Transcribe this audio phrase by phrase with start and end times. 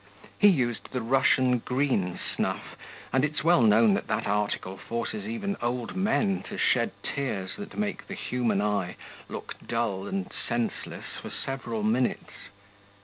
[0.39, 2.75] He used the Russian green snuff,
[3.13, 7.77] and it's well known that that article forces even old men to shed tears that
[7.77, 8.95] make the human eye
[9.29, 12.31] look dull and senseless for several minutes.